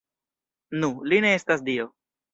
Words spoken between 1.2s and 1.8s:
ne estas